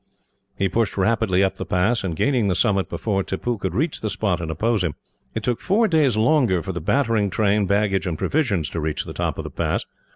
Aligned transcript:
He 0.57 0.67
pushed 0.67 0.97
rapidly 0.97 1.43
up 1.43 1.57
the 1.57 1.63
pass, 1.63 2.03
and 2.03 2.15
gained 2.15 2.49
the 2.49 2.55
summit 2.55 2.89
before 2.89 3.21
Tippoo 3.23 3.59
could 3.59 3.75
reach 3.75 4.01
the 4.01 4.09
spot 4.09 4.41
and 4.41 4.49
oppose 4.49 4.83
him. 4.83 4.95
It 5.35 5.43
took 5.43 5.59
four 5.59 5.87
days 5.87 6.17
longer 6.17 6.63
for 6.63 6.73
the 6.73 6.81
battering 6.81 7.29
train, 7.29 7.67
baggage, 7.67 8.07
and 8.07 8.17
provisions 8.17 8.67
to 8.71 8.79
reach 8.81 9.05
the 9.05 9.13
top 9.13 9.37
of 9.37 9.43
the 9.43 9.51
pass. 9.51 9.85